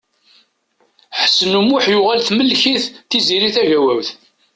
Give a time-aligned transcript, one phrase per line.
[1.21, 4.09] Ḥsen U Muḥ yuɣal temmlek-it Tiziri Tagawawt.